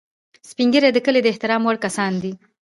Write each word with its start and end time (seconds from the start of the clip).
سپین 0.49 0.67
ږیری 0.73 0.89
د 0.93 0.99
کلي 1.05 1.19
د 1.23 1.27
احترام 1.33 1.61
وړ 1.63 1.77
کسان 1.85 2.13
دي 2.23 2.31